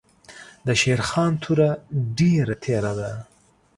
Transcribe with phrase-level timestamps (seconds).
[0.67, 1.69] دشېرخان توره
[2.17, 3.11] ډېره تېره ده.